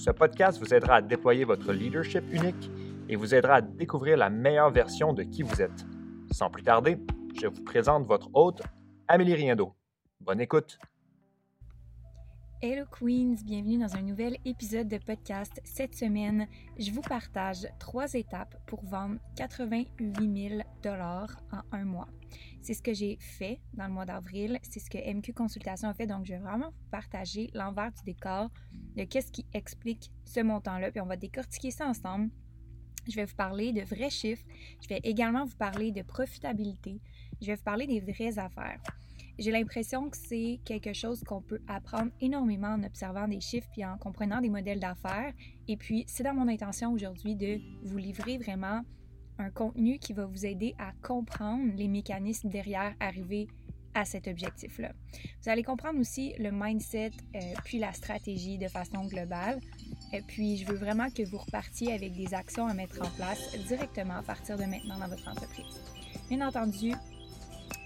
ce 0.00 0.10
podcast 0.10 0.58
vous 0.58 0.72
aidera 0.72 0.96
à 0.96 1.02
déployer 1.02 1.44
votre 1.44 1.74
leadership 1.74 2.24
unique 2.32 2.70
et 3.10 3.16
vous 3.16 3.34
aidera 3.34 3.56
à 3.56 3.60
découvrir 3.60 4.16
la 4.16 4.30
meilleure 4.30 4.70
version 4.70 5.12
de 5.12 5.22
qui 5.22 5.42
vous 5.42 5.60
êtes. 5.60 5.84
Sans 6.30 6.48
plus 6.48 6.62
tarder, 6.62 6.96
je 7.38 7.46
vous 7.48 7.62
présente 7.64 8.06
votre 8.06 8.30
hôte, 8.32 8.62
Amélie 9.08 9.34
Riendo. 9.34 9.74
Bonne 10.20 10.40
écoute! 10.40 10.78
Hello 12.62 12.84
Queens, 12.84 13.36
bienvenue 13.42 13.78
dans 13.78 13.96
un 13.96 14.02
nouvel 14.02 14.36
épisode 14.44 14.86
de 14.86 14.98
podcast. 14.98 15.62
Cette 15.64 15.94
semaine, 15.94 16.46
je 16.78 16.90
vous 16.90 17.00
partage 17.00 17.66
trois 17.78 18.12
étapes 18.12 18.54
pour 18.66 18.84
vendre 18.84 19.18
88 19.36 20.50
000 20.50 20.62
dollars 20.82 21.42
en 21.52 21.62
un 21.74 21.84
mois. 21.84 22.08
C'est 22.60 22.74
ce 22.74 22.82
que 22.82 22.92
j'ai 22.92 23.16
fait 23.18 23.60
dans 23.72 23.86
le 23.86 23.94
mois 23.94 24.04
d'avril, 24.04 24.58
c'est 24.60 24.78
ce 24.78 24.90
que 24.90 24.98
MQ 24.98 25.32
Consultation 25.32 25.88
a 25.88 25.94
fait, 25.94 26.06
donc 26.06 26.26
je 26.26 26.34
vais 26.34 26.38
vraiment 26.38 26.68
vous 26.68 26.90
partager 26.90 27.48
l'envers 27.54 27.92
du 27.92 28.02
décor 28.04 28.50
de 28.94 29.04
qu'est-ce 29.04 29.32
qui 29.32 29.46
explique 29.54 30.12
ce 30.26 30.40
montant-là, 30.40 30.90
puis 30.90 31.00
on 31.00 31.06
va 31.06 31.16
décortiquer 31.16 31.70
ça 31.70 31.86
ensemble. 31.86 32.28
Je 33.08 33.16
vais 33.16 33.24
vous 33.24 33.36
parler 33.36 33.72
de 33.72 33.80
vrais 33.80 34.10
chiffres, 34.10 34.44
je 34.82 34.88
vais 34.88 35.00
également 35.02 35.46
vous 35.46 35.56
parler 35.56 35.92
de 35.92 36.02
profitabilité, 36.02 37.00
je 37.40 37.46
vais 37.46 37.54
vous 37.54 37.64
parler 37.64 37.86
des 37.86 38.00
vraies 38.00 38.38
affaires. 38.38 38.82
J'ai 39.40 39.52
l'impression 39.52 40.10
que 40.10 40.18
c'est 40.18 40.60
quelque 40.66 40.92
chose 40.92 41.24
qu'on 41.24 41.40
peut 41.40 41.62
apprendre 41.66 42.12
énormément 42.20 42.74
en 42.74 42.82
observant 42.82 43.26
des 43.26 43.40
chiffres 43.40 43.68
puis 43.72 43.82
en 43.86 43.96
comprenant 43.96 44.42
des 44.42 44.50
modèles 44.50 44.80
d'affaires. 44.80 45.32
Et 45.66 45.78
puis, 45.78 46.04
c'est 46.06 46.22
dans 46.22 46.34
mon 46.34 46.46
intention 46.46 46.92
aujourd'hui 46.92 47.36
de 47.36 47.58
vous 47.82 47.96
livrer 47.96 48.36
vraiment 48.36 48.82
un 49.38 49.48
contenu 49.48 49.98
qui 49.98 50.12
va 50.12 50.26
vous 50.26 50.44
aider 50.44 50.74
à 50.78 50.92
comprendre 51.02 51.72
les 51.74 51.88
mécanismes 51.88 52.50
derrière 52.50 52.94
arriver 53.00 53.48
à 53.94 54.04
cet 54.04 54.28
objectif-là. 54.28 54.92
Vous 55.42 55.48
allez 55.48 55.62
comprendre 55.62 55.98
aussi 55.98 56.34
le 56.38 56.50
mindset 56.52 57.12
euh, 57.34 57.40
puis 57.64 57.78
la 57.78 57.94
stratégie 57.94 58.58
de 58.58 58.68
façon 58.68 59.06
globale. 59.06 59.58
Et 60.12 60.20
puis, 60.20 60.58
je 60.58 60.66
veux 60.66 60.76
vraiment 60.76 61.08
que 61.08 61.22
vous 61.22 61.38
repartiez 61.38 61.94
avec 61.94 62.12
des 62.12 62.34
actions 62.34 62.66
à 62.66 62.74
mettre 62.74 63.00
en 63.00 63.10
place 63.16 63.56
directement 63.66 64.16
à 64.16 64.22
partir 64.22 64.58
de 64.58 64.64
maintenant 64.64 64.98
dans 64.98 65.08
votre 65.08 65.26
entreprise. 65.26 65.80
Bien 66.28 66.46
entendu, 66.46 66.92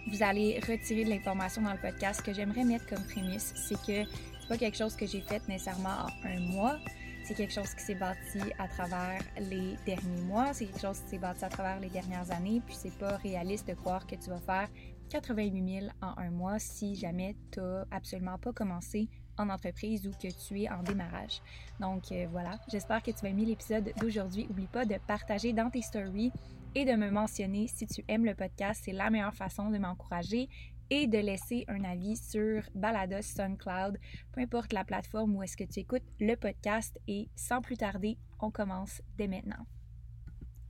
vous 0.06 0.22
allez 0.22 0.60
retirer 0.60 1.04
de 1.04 1.10
l'information 1.10 1.62
dans 1.62 1.72
le 1.72 1.78
podcast. 1.78 2.20
Ce 2.20 2.24
que 2.24 2.32
j'aimerais 2.32 2.64
mettre 2.64 2.86
comme 2.86 3.02
prémisse, 3.04 3.52
c'est 3.56 3.76
que 3.76 4.08
c'est 4.40 4.48
pas 4.48 4.58
quelque 4.58 4.76
chose 4.76 4.94
que 4.96 5.06
j'ai 5.06 5.20
fait 5.20 5.46
nécessairement 5.48 6.06
en 6.06 6.28
un 6.28 6.40
mois. 6.40 6.78
C'est 7.24 7.34
quelque 7.34 7.54
chose 7.54 7.72
qui 7.72 7.82
s'est 7.82 7.94
bâti 7.94 8.40
à 8.58 8.68
travers 8.68 9.22
les 9.38 9.76
derniers 9.86 10.20
mois. 10.26 10.52
C'est 10.52 10.66
quelque 10.66 10.80
chose 10.82 11.00
qui 11.00 11.10
s'est 11.10 11.18
bâti 11.18 11.44
à 11.44 11.48
travers 11.48 11.80
les 11.80 11.88
dernières 11.88 12.30
années. 12.30 12.60
Puis 12.66 12.76
c'est 12.78 12.96
pas 12.98 13.16
réaliste 13.16 13.66
de 13.66 13.72
croire 13.72 14.06
que 14.06 14.14
tu 14.16 14.28
vas 14.28 14.40
faire 14.40 14.68
88 15.10 15.80
000 15.80 15.92
en 16.02 16.18
un 16.18 16.30
mois 16.30 16.58
si 16.58 16.94
jamais 16.94 17.34
tu 17.50 17.60
n'as 17.60 17.84
absolument 17.90 18.38
pas 18.38 18.52
commencé 18.52 19.08
en 19.38 19.48
entreprise 19.48 20.06
ou 20.06 20.10
que 20.10 20.28
tu 20.28 20.62
es 20.62 20.70
en 20.70 20.82
démarrage. 20.82 21.40
Donc 21.80 22.12
euh, 22.12 22.26
voilà, 22.30 22.58
j'espère 22.70 23.02
que 23.02 23.10
tu 23.10 23.22
vas 23.22 23.28
aimer 23.28 23.44
l'épisode 23.44 23.92
d'aujourd'hui. 23.98 24.46
N'oublie 24.46 24.66
pas 24.66 24.84
de 24.84 24.96
partager 25.06 25.52
dans 25.52 25.70
tes 25.70 25.82
stories 25.82 26.32
et 26.74 26.84
de 26.84 26.92
me 26.92 27.10
mentionner 27.10 27.66
si 27.68 27.86
tu 27.86 28.04
aimes 28.08 28.24
le 28.24 28.34
podcast. 28.34 28.82
C'est 28.84 28.92
la 28.92 29.10
meilleure 29.10 29.34
façon 29.34 29.70
de 29.70 29.78
m'encourager 29.78 30.48
et 30.90 31.06
de 31.06 31.18
laisser 31.18 31.64
un 31.68 31.82
avis 31.84 32.16
sur 32.16 32.62
Balados 32.74 33.22
SoundCloud, 33.22 33.98
peu 34.32 34.40
importe 34.40 34.72
la 34.72 34.84
plateforme 34.84 35.36
où 35.36 35.42
est-ce 35.42 35.56
que 35.56 35.64
tu 35.64 35.80
écoutes 35.80 36.02
le 36.20 36.34
podcast. 36.36 36.98
Et 37.08 37.28
sans 37.34 37.60
plus 37.60 37.76
tarder, 37.76 38.18
on 38.40 38.50
commence 38.50 39.00
dès 39.16 39.28
maintenant. 39.28 39.66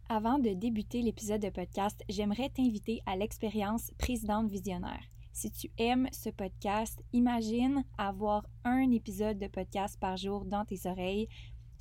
Avant 0.09 0.38
de 0.38 0.50
débuter 0.50 1.03
l'épisode 1.03 1.41
de 1.41 1.50
podcast, 1.50 2.03
j'aimerais 2.09 2.50
t'inviter 2.50 3.00
à 3.06 3.16
l'expérience 3.16 3.91
Présidente 3.98 4.50
Visionnaire. 4.50 5.03
Si 5.32 5.50
tu 5.50 5.69
aimes 5.78 6.09
ce 6.12 6.31
podcast, 6.31 7.03
imagine 7.12 7.82
avoir 7.98 8.47
un 8.64 8.93
épisode 8.93 9.38
de 9.38 9.48
podcast 9.48 9.98
par 9.98 10.16
jour 10.16 10.44
dans 10.44 10.64
tes 10.64 10.87
oreilles 10.87 11.26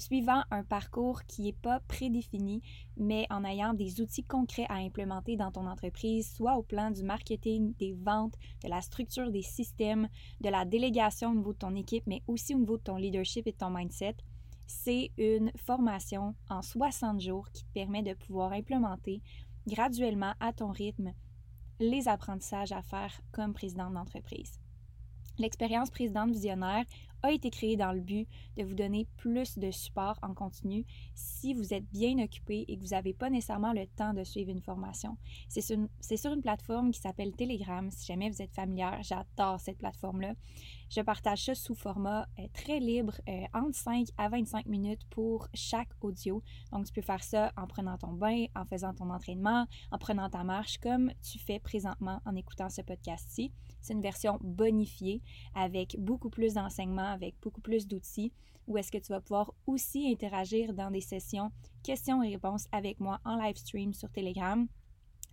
suivant 0.04 0.44
un 0.52 0.64
parcours 0.64 1.24
qui 1.24 1.44
n'est 1.44 1.54
pas 1.54 1.80
prédéfini, 1.88 2.62
mais 2.98 3.26
en 3.30 3.46
ayant 3.46 3.74
des 3.74 4.02
outils 4.02 4.24
concrets 4.24 4.66
à 4.68 4.76
implémenter 4.76 5.38
dans 5.38 5.52
ton 5.52 5.66
entreprise, 5.66 6.30
soit 6.36 6.56
au 6.56 6.64
plan 6.64 6.92
du 6.92 7.04
marketing, 7.04 7.74
des 7.76 7.94
ventes, 7.94 8.36
de 8.64 8.70
la 8.70 8.82
structure 8.82 9.32
des 9.32 9.42
systèmes, 9.42 10.10
de 10.42 10.50
la 10.50 10.66
délégation 10.66 11.32
au 11.32 11.36
niveau 11.36 11.54
de 11.54 11.60
ton 11.60 11.76
équipe, 11.76 12.04
mais 12.06 12.22
aussi 12.28 12.54
au 12.54 12.60
niveau 12.60 12.78
de 12.78 12.84
ton 12.84 12.98
leadership 12.98 13.48
et 13.48 13.54
de 13.54 13.58
ton 13.58 13.70
mindset. 13.70 14.18
C'est 14.68 15.12
une 15.18 15.52
formation 15.56 16.36
en 16.50 16.62
60 16.62 17.22
jours 17.22 17.50
qui 17.52 17.64
te 17.64 17.72
permet 17.74 18.04
de 18.04 18.14
pouvoir 18.14 18.52
implémenter 18.52 19.22
graduellement 19.68 20.34
à 20.40 20.52
ton 20.52 20.72
rythme 20.72 21.14
les 21.80 22.08
apprentissages 22.08 22.72
à 22.72 22.82
faire 22.82 23.22
comme 23.32 23.54
président 23.54 23.90
d'entreprise. 23.90 24.60
L'expérience 25.38 25.90
présidente 25.90 26.32
visionnaire 26.32 26.86
a 27.24 27.32
été 27.32 27.50
créé 27.50 27.78
dans 27.78 27.92
le 27.92 28.02
but 28.02 28.28
de 28.58 28.64
vous 28.64 28.76
donner 28.76 29.08
plus 29.18 29.58
de 29.58 29.72
support 29.72 30.20
en 30.22 30.34
continu 30.34 30.86
si 31.16 31.54
vous 31.54 31.74
êtes 31.74 31.90
bien 31.92 32.20
occupé 32.20 32.66
et 32.68 32.78
que 32.78 32.82
vous 32.82 32.90
n'avez 32.90 33.14
pas 33.14 33.30
nécessairement 33.30 33.74
le 33.74 33.88
temps 33.88 34.14
de 34.14 34.24
suivre 34.24 34.52
une 34.52 34.62
formation. 34.62 35.18
C'est 35.50 35.62
sur, 35.62 36.34
une 36.34 36.42
plateforme 36.42 36.92
qui 36.92 37.00
s'appelle 37.00 37.34
Telegram. 37.36 37.90
Si 37.90 38.06
jamais 38.06 38.30
vous 38.30 38.42
êtes 38.42 38.54
familière, 38.54 39.02
j'adore 39.02 39.60
cette 39.60 39.78
plateforme-là. 39.78 40.34
Je 40.90 41.02
partage 41.02 41.46
ça 41.46 41.56
sous 41.56 41.74
format 41.74 42.28
euh, 42.38 42.48
très 42.54 42.80
libre, 42.80 43.14
euh, 43.28 43.46
entre 43.54 43.76
5 43.76 44.08
à 44.18 44.30
25 44.30 44.68
minutes 44.68 45.02
pour 45.10 45.48
chaque 45.54 45.90
audio. 46.02 46.44
Donc, 46.72 46.86
tu 46.86 46.94
peux 46.94 47.02
faire 47.02 47.24
ça 47.24 47.52
en 47.58 47.66
prenant 47.66 47.98
ton 47.98 48.14
bain, 48.14 48.46
en 48.56 48.66
faisant 48.66 48.94
ton 48.94 49.10
entraînement, 49.10 49.66
en 49.92 49.98
prenant 49.98 50.30
ta 50.30 50.44
marche, 50.44 50.78
comme 50.78 51.12
tu 51.22 51.40
fais 51.40 51.60
présentement 51.60 52.22
en 52.26 52.36
écoutant 52.36 52.70
ce 52.70 52.82
podcast-ci. 52.82 53.52
C'est 53.84 53.94
une 53.94 54.02
version 54.02 54.40
bonifiée 54.42 55.22
avec 55.54 55.98
beaucoup 56.00 56.30
plus 56.30 56.54
d'enseignements, 56.54 57.12
avec 57.12 57.36
beaucoup 57.42 57.62
plus 57.62 57.86
d'outils, 57.86 58.32
où 58.66 58.78
est-ce 58.78 58.92
que 58.92 58.98
tu 58.98 59.12
vas 59.12 59.20
pouvoir 59.20 59.54
aussi 59.68 60.10
interagir 60.10 60.74
dans 60.74 60.90
des 60.90 61.02
sessions 61.02 61.52
questions 61.84 62.24
et 62.24 62.30
réponses 62.30 62.68
avec 62.72 63.00
moi 63.02 63.20
en 63.26 63.36
live 63.36 63.58
stream 63.58 63.94
sur 63.94 64.10
Telegram. 64.10 64.68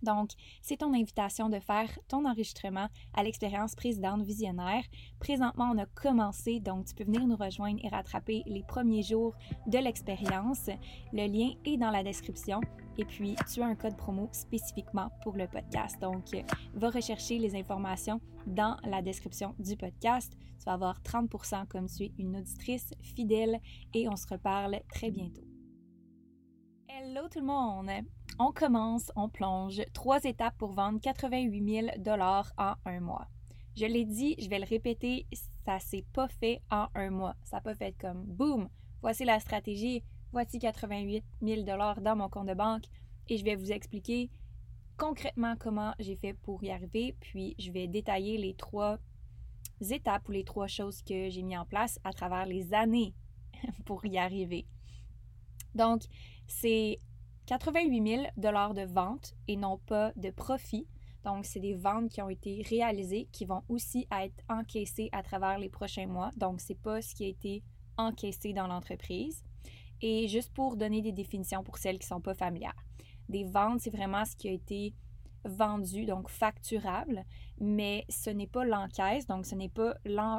Donc, 0.03 0.31
c'est 0.61 0.77
ton 0.77 0.93
invitation 0.93 1.49
de 1.49 1.59
faire 1.59 1.89
ton 2.07 2.25
enregistrement 2.25 2.87
à 3.13 3.23
l'expérience 3.23 3.75
présidente 3.75 4.23
visionnaire. 4.23 4.83
Présentement, 5.19 5.71
on 5.73 5.77
a 5.77 5.85
commencé, 5.85 6.59
donc 6.59 6.85
tu 6.85 6.95
peux 6.95 7.03
venir 7.03 7.25
nous 7.27 7.35
rejoindre 7.35 7.79
et 7.83 7.89
rattraper 7.89 8.43
les 8.45 8.63
premiers 8.63 9.03
jours 9.03 9.33
de 9.67 9.77
l'expérience. 9.77 10.69
Le 11.13 11.27
lien 11.27 11.51
est 11.65 11.77
dans 11.77 11.91
la 11.91 12.03
description. 12.03 12.61
Et 12.97 13.05
puis, 13.05 13.35
tu 13.51 13.61
as 13.61 13.65
un 13.65 13.75
code 13.75 13.95
promo 13.95 14.29
spécifiquement 14.31 15.09
pour 15.23 15.37
le 15.37 15.47
podcast. 15.47 15.99
Donc, 16.01 16.25
va 16.73 16.89
rechercher 16.89 17.37
les 17.37 17.55
informations 17.55 18.19
dans 18.47 18.77
la 18.83 19.01
description 19.01 19.55
du 19.59 19.77
podcast. 19.77 20.33
Tu 20.59 20.65
vas 20.65 20.73
avoir 20.73 21.01
30% 21.01 21.67
comme 21.67 21.87
tu 21.87 22.03
es 22.03 22.11
une 22.17 22.37
auditrice 22.37 22.93
fidèle 23.01 23.59
et 23.93 24.07
on 24.09 24.15
se 24.15 24.27
reparle 24.27 24.81
très 24.93 25.09
bientôt. 25.09 25.41
Hello 26.87 27.27
tout 27.29 27.39
le 27.39 27.45
monde! 27.45 27.89
On 28.43 28.51
commence, 28.51 29.11
on 29.15 29.29
plonge. 29.29 29.83
Trois 29.93 30.23
étapes 30.23 30.57
pour 30.57 30.71
vendre 30.71 30.99
88 30.99 31.81
000 31.83 31.87
dollars 31.99 32.51
en 32.57 32.73
un 32.85 32.99
mois. 32.99 33.27
Je 33.75 33.85
l'ai 33.85 34.03
dit, 34.03 34.35
je 34.39 34.49
vais 34.49 34.57
le 34.57 34.65
répéter, 34.65 35.27
ça 35.63 35.77
s'est 35.77 36.07
pas 36.11 36.27
fait 36.27 36.59
en 36.71 36.87
un 36.95 37.11
mois. 37.11 37.35
Ça 37.43 37.57
n'a 37.57 37.61
pas 37.61 37.91
comme 37.99 38.23
boum, 38.23 38.67
voici 39.03 39.25
la 39.25 39.39
stratégie, 39.39 40.03
voici 40.31 40.57
88 40.57 41.23
000 41.43 41.61
dollars 41.61 42.01
dans 42.01 42.15
mon 42.15 42.29
compte 42.29 42.47
de 42.47 42.55
banque 42.55 42.85
et 43.27 43.37
je 43.37 43.45
vais 43.45 43.55
vous 43.55 43.71
expliquer 43.71 44.31
concrètement 44.97 45.53
comment 45.59 45.93
j'ai 45.99 46.15
fait 46.15 46.33
pour 46.33 46.63
y 46.63 46.71
arriver, 46.71 47.15
puis 47.19 47.53
je 47.59 47.71
vais 47.71 47.87
détailler 47.87 48.39
les 48.39 48.55
trois 48.55 48.97
étapes 49.81 50.27
ou 50.27 50.31
les 50.31 50.45
trois 50.45 50.67
choses 50.67 51.03
que 51.03 51.29
j'ai 51.29 51.43
mis 51.43 51.55
en 51.55 51.65
place 51.67 51.99
à 52.03 52.11
travers 52.11 52.47
les 52.47 52.73
années 52.73 53.13
pour 53.85 54.03
y 54.03 54.17
arriver. 54.17 54.65
Donc, 55.75 56.01
c'est 56.47 56.99
88 57.47 58.07
000 58.07 58.23
de 58.37 58.85
vente 58.85 59.33
et 59.47 59.55
non 59.55 59.77
pas 59.77 60.11
de 60.15 60.29
profit. 60.29 60.87
Donc, 61.23 61.45
c'est 61.45 61.59
des 61.59 61.75
ventes 61.75 62.09
qui 62.09 62.21
ont 62.21 62.29
été 62.29 62.63
réalisées 62.67 63.27
qui 63.31 63.45
vont 63.45 63.63
aussi 63.69 64.07
être 64.11 64.43
encaissées 64.49 65.09
à 65.11 65.21
travers 65.21 65.59
les 65.59 65.69
prochains 65.69 66.07
mois. 66.07 66.31
Donc, 66.37 66.61
c'est 66.61 66.79
pas 66.79 67.01
ce 67.01 67.13
qui 67.13 67.25
a 67.25 67.27
été 67.27 67.63
encaissé 67.97 68.53
dans 68.53 68.67
l'entreprise. 68.67 69.43
Et 70.01 70.27
juste 70.27 70.51
pour 70.53 70.77
donner 70.77 71.01
des 71.01 71.11
définitions 71.11 71.63
pour 71.63 71.77
celles 71.77 71.99
qui 71.99 72.05
ne 72.05 72.15
sont 72.15 72.21
pas 72.21 72.33
familières. 72.33 72.75
Des 73.29 73.43
ventes, 73.43 73.81
c'est 73.81 73.91
vraiment 73.95 74.25
ce 74.25 74.35
qui 74.35 74.47
a 74.49 74.51
été 74.51 74.95
vendu, 75.45 76.05
donc 76.05 76.29
facturable, 76.29 77.23
mais 77.59 78.05
ce 78.09 78.29
n'est 78.29 78.47
pas 78.47 78.63
l'encaisse, 78.63 79.25
donc 79.27 79.45
ce 79.45 79.55
n'est 79.55 79.69
pas 79.69 79.95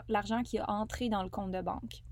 l'argent 0.08 0.42
qui 0.42 0.58
a 0.58 0.70
entré 0.70 1.08
dans 1.08 1.22
le 1.22 1.28
compte 1.28 1.52
de 1.52 1.60
banque. 1.60 2.02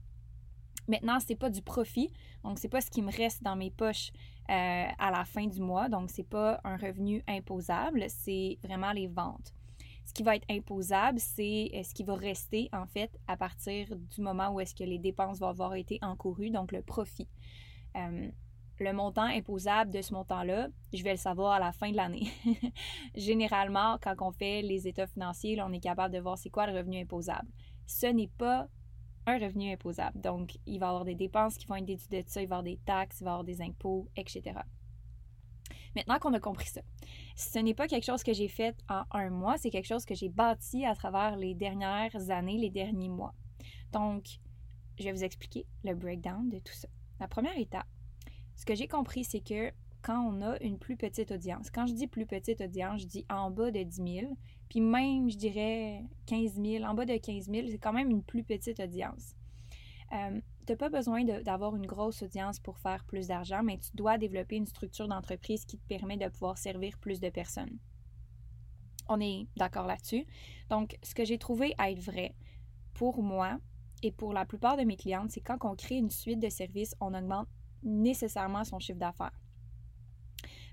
Maintenant, 0.88 1.18
c'est 1.20 1.36
pas 1.36 1.50
du 1.50 1.62
profit, 1.62 2.12
donc 2.42 2.58
c'est 2.58 2.68
pas 2.68 2.80
ce 2.80 2.90
qui 2.90 3.02
me 3.02 3.12
reste 3.12 3.42
dans 3.42 3.56
mes 3.56 3.70
poches 3.70 4.10
euh, 4.50 4.86
à 4.98 5.10
la 5.10 5.24
fin 5.24 5.46
du 5.46 5.60
mois, 5.60 5.88
donc 5.88 6.10
c'est 6.10 6.28
pas 6.28 6.60
un 6.64 6.76
revenu 6.76 7.22
imposable, 7.28 8.04
c'est 8.08 8.58
vraiment 8.64 8.92
les 8.92 9.06
ventes. 9.06 9.54
Ce 10.04 10.12
qui 10.12 10.24
va 10.24 10.34
être 10.34 10.50
imposable, 10.50 11.20
c'est 11.20 11.70
euh, 11.72 11.84
ce 11.84 11.94
qui 11.94 12.02
va 12.02 12.16
rester 12.16 12.68
en 12.72 12.84
fait 12.86 13.16
à 13.28 13.36
partir 13.36 13.94
du 13.96 14.20
moment 14.20 14.50
où 14.50 14.58
est-ce 14.58 14.74
que 14.74 14.82
les 14.82 14.98
dépenses 14.98 15.38
vont 15.38 15.46
avoir 15.46 15.74
été 15.76 16.00
encourues, 16.02 16.50
donc 16.50 16.72
le 16.72 16.82
profit. 16.82 17.28
Euh, 17.96 18.28
le 18.80 18.92
montant 18.92 19.22
imposable 19.22 19.92
de 19.92 20.02
ce 20.02 20.12
montant-là, 20.14 20.68
je 20.92 21.04
vais 21.04 21.12
le 21.12 21.18
savoir 21.18 21.52
à 21.52 21.58
la 21.60 21.70
fin 21.70 21.92
de 21.92 21.96
l'année. 21.96 22.32
Généralement, 23.14 23.98
quand 24.02 24.16
on 24.20 24.32
fait 24.32 24.62
les 24.62 24.88
états 24.88 25.06
financiers, 25.06 25.60
on 25.62 25.72
est 25.72 25.80
capable 25.80 26.14
de 26.14 26.20
voir 26.20 26.38
c'est 26.38 26.50
quoi 26.50 26.66
le 26.66 26.76
revenu 26.76 26.98
imposable. 26.98 27.46
Ce 27.86 28.06
n'est 28.06 28.30
pas 28.38 28.66
un 29.26 29.38
revenu 29.38 29.72
imposable. 29.72 30.20
Donc, 30.20 30.58
il 30.66 30.78
va 30.78 30.86
y 30.86 30.88
avoir 30.88 31.04
des 31.04 31.14
dépenses 31.14 31.56
qui 31.56 31.66
vont 31.66 31.76
être 31.76 31.84
déduites 31.84 32.10
de 32.10 32.22
ça, 32.26 32.42
il 32.42 32.48
va 32.48 32.56
y 32.56 32.58
avoir 32.58 32.62
des 32.62 32.78
taxes, 32.84 33.20
il 33.20 33.24
va 33.24 33.30
y 33.30 33.32
avoir 33.32 33.44
des 33.44 33.60
impôts, 33.62 34.08
etc. 34.16 34.60
Maintenant 35.96 36.18
qu'on 36.18 36.32
a 36.34 36.40
compris 36.40 36.68
ça, 36.68 36.82
ce 37.36 37.58
n'est 37.58 37.74
pas 37.74 37.88
quelque 37.88 38.04
chose 38.04 38.22
que 38.22 38.32
j'ai 38.32 38.48
fait 38.48 38.76
en 38.88 39.02
un 39.10 39.30
mois, 39.30 39.58
c'est 39.58 39.70
quelque 39.70 39.88
chose 39.88 40.04
que 40.04 40.14
j'ai 40.14 40.28
bâti 40.28 40.84
à 40.84 40.94
travers 40.94 41.36
les 41.36 41.54
dernières 41.54 42.30
années, 42.30 42.58
les 42.58 42.70
derniers 42.70 43.08
mois. 43.08 43.34
Donc, 43.92 44.38
je 44.98 45.04
vais 45.04 45.12
vous 45.12 45.24
expliquer 45.24 45.66
le 45.82 45.94
breakdown 45.94 46.48
de 46.48 46.58
tout 46.58 46.74
ça. 46.74 46.88
La 47.18 47.26
première 47.26 47.58
étape, 47.58 47.86
ce 48.54 48.64
que 48.64 48.74
j'ai 48.74 48.88
compris, 48.88 49.24
c'est 49.24 49.40
que 49.40 49.72
quand 50.02 50.20
on 50.20 50.42
a 50.42 50.60
une 50.62 50.78
plus 50.78 50.96
petite 50.96 51.30
audience, 51.30 51.70
quand 51.70 51.86
je 51.86 51.94
dis 51.94 52.06
plus 52.06 52.26
petite 52.26 52.60
audience, 52.60 53.02
je 53.02 53.06
dis 53.06 53.26
en 53.28 53.50
bas 53.50 53.70
de 53.70 53.82
10 53.82 54.20
000, 54.20 54.36
puis 54.68 54.80
même, 54.80 55.30
je 55.30 55.36
dirais 55.36 56.04
15 56.26 56.54
000, 56.54 56.84
en 56.84 56.94
bas 56.94 57.04
de 57.04 57.16
15 57.16 57.46
000, 57.50 57.68
c'est 57.68 57.78
quand 57.78 57.92
même 57.92 58.10
une 58.10 58.22
plus 58.22 58.44
petite 58.44 58.80
audience. 58.80 59.34
Euh, 60.12 60.40
tu 60.66 60.72
n'as 60.72 60.76
pas 60.76 60.88
besoin 60.88 61.24
d'avoir 61.24 61.76
une 61.76 61.86
grosse 61.86 62.22
audience 62.22 62.60
pour 62.60 62.78
faire 62.78 63.04
plus 63.04 63.28
d'argent, 63.28 63.62
mais 63.62 63.78
tu 63.78 63.90
dois 63.94 64.18
développer 64.18 64.56
une 64.56 64.66
structure 64.66 65.08
d'entreprise 65.08 65.64
qui 65.64 65.78
te 65.78 65.86
permet 65.86 66.16
de 66.16 66.28
pouvoir 66.28 66.58
servir 66.58 66.98
plus 66.98 67.20
de 67.20 67.28
personnes. 67.28 67.78
On 69.08 69.20
est 69.20 69.48
d'accord 69.56 69.86
là-dessus. 69.86 70.24
Donc, 70.68 70.96
ce 71.02 71.14
que 71.14 71.24
j'ai 71.24 71.38
trouvé 71.38 71.74
à 71.78 71.90
être 71.90 72.00
vrai 72.00 72.34
pour 72.94 73.22
moi 73.22 73.58
et 74.02 74.12
pour 74.12 74.32
la 74.32 74.46
plupart 74.46 74.76
de 74.76 74.82
mes 74.82 74.96
clientes, 74.96 75.30
c'est 75.30 75.40
quand 75.40 75.58
on 75.62 75.74
crée 75.74 75.96
une 75.96 76.10
suite 76.10 76.40
de 76.40 76.48
services, 76.48 76.94
on 77.00 77.12
augmente 77.14 77.48
nécessairement 77.82 78.64
son 78.64 78.78
chiffre 78.78 78.98
d'affaires. 78.98 79.39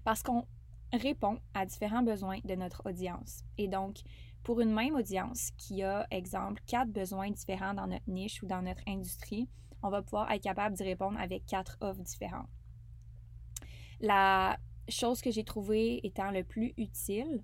Parce 0.07 0.24
qu'on 0.24 0.45
répond 0.94 1.38
à 1.54 1.65
différents 1.65 2.01
besoins 2.01 2.39
de 2.45 2.56
notre 2.56 2.89
audience. 2.89 3.44
Et 3.57 3.68
donc, 3.68 3.98
pour 4.42 4.62
une 4.62 4.74
même 4.74 4.95
audience 4.95 5.51
qui 5.57 5.83
a, 5.83 6.07
exemple, 6.12 6.62
quatre 6.65 6.89
besoins 6.89 7.30
différents 7.30 7.74
dans 7.74 7.88
notre 7.88 8.09
niche 8.09 8.42
ou 8.42 8.45
dans 8.45 8.62
notre 8.62 8.80
industrie, 8.88 9.50
on 9.83 9.89
va 9.89 10.01
pouvoir 10.01 10.31
être 10.31 10.42
capable 10.42 10.77
d'y 10.77 10.83
répondre 10.83 11.19
avec 11.19 11.45
quatre 11.45 11.75
offres 11.81 12.04
différentes. 12.04 12.48
La 14.00 14.57
chose 14.88 15.19
que 15.19 15.30
j'ai 15.30 15.44
trouvée 15.44 16.00
étant 16.07 16.31
le 16.31 16.45
plus 16.45 16.74
utile, 16.77 17.44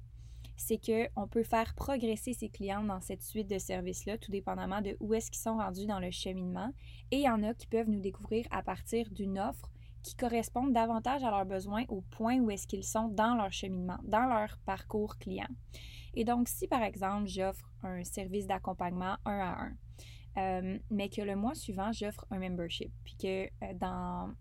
c'est 0.55 0.79
qu'on 0.79 1.27
peut 1.27 1.43
faire 1.43 1.75
progresser 1.75 2.31
ses 2.31 2.47
clients 2.47 2.85
dans 2.85 3.01
cette 3.01 3.23
suite 3.23 3.49
de 3.49 3.57
services-là, 3.57 4.17
tout 4.17 4.31
dépendamment 4.31 4.79
de 4.79 4.95
où 5.01 5.13
est-ce 5.13 5.29
qu'ils 5.31 5.41
sont 5.41 5.57
rendus 5.57 5.85
dans 5.85 5.99
le 5.99 6.11
cheminement. 6.11 6.71
Et 7.11 7.17
il 7.17 7.23
y 7.23 7.29
en 7.29 7.43
a 7.43 7.53
qui 7.53 7.67
peuvent 7.67 7.89
nous 7.89 7.99
découvrir 7.99 8.45
à 8.51 8.63
partir 8.63 9.09
d'une 9.09 9.37
offre 9.37 9.69
qui 10.03 10.15
correspondent 10.15 10.73
davantage 10.73 11.23
à 11.23 11.31
leurs 11.31 11.45
besoins 11.45 11.85
au 11.87 12.01
point 12.01 12.39
où 12.39 12.51
est-ce 12.51 12.67
qu'ils 12.67 12.83
sont 12.83 13.07
dans 13.07 13.35
leur 13.35 13.51
cheminement, 13.51 13.97
dans 14.03 14.25
leur 14.25 14.57
parcours 14.65 15.17
client. 15.17 15.47
Et 16.13 16.25
donc, 16.25 16.47
si 16.47 16.67
par 16.67 16.83
exemple, 16.83 17.27
j'offre 17.27 17.69
un 17.81 18.03
service 18.03 18.45
d'accompagnement 18.45 19.15
un 19.25 19.39
à 19.39 19.63
un, 19.63 19.73
euh, 20.37 20.79
mais 20.89 21.09
que 21.09 21.21
le 21.21 21.35
mois 21.35 21.55
suivant, 21.55 21.91
j'offre 21.91 22.25
un 22.31 22.39
membership, 22.39 22.91
puis 23.03 23.15
que 23.15 23.45
euh, 23.45 23.73
dans 23.75 24.33